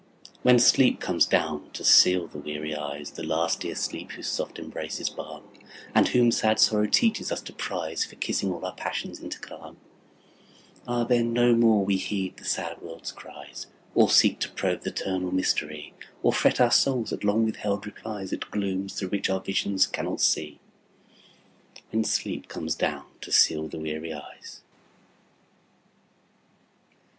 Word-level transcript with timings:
When 0.41 0.57
sleep 0.57 0.99
comes 0.99 1.27
down 1.27 1.69
to 1.73 1.83
seal 1.83 2.25
the 2.25 2.39
weary 2.39 2.75
eyes, 2.75 3.11
The 3.11 3.21
last 3.23 3.59
dear 3.59 3.75
sleep 3.75 4.13
whose 4.13 4.25
soft 4.25 4.57
embrace 4.57 4.99
is 4.99 5.11
balm, 5.11 5.43
And 5.93 6.07
whom 6.07 6.31
sad 6.31 6.59
sorrow 6.59 6.87
teaches 6.87 7.31
us 7.31 7.39
to 7.43 7.53
prize 7.53 8.03
For 8.03 8.15
kissing 8.15 8.51
all 8.51 8.65
our 8.65 8.73
passions 8.73 9.19
into 9.19 9.37
calm, 9.39 9.77
Ah, 10.87 11.03
then, 11.03 11.33
no 11.33 11.53
more 11.53 11.85
we 11.85 11.97
heed 11.97 12.37
the 12.37 12.45
sad 12.45 12.81
world's 12.81 13.11
cries, 13.11 13.67
Or 13.93 14.09
seek 14.09 14.39
to 14.39 14.49
probe 14.49 14.81
th' 14.81 14.87
eternal 14.87 15.31
mystery, 15.31 15.93
Or 16.23 16.33
fret 16.33 16.59
our 16.59 16.71
souls 16.71 17.13
at 17.13 17.23
long 17.23 17.45
withheld 17.45 17.85
replies, 17.85 18.33
At 18.33 18.49
glooms 18.49 18.95
through 18.95 19.09
which 19.09 19.29
our 19.29 19.39
visions 19.39 19.85
cannot 19.85 20.19
see, 20.19 20.59
When 21.91 22.05
sleep 22.05 22.47
comes 22.47 22.73
down 22.73 23.05
to 23.21 23.31
seal 23.31 23.67
the 23.67 23.77
weary 23.77 24.13
eyes. 24.15 24.61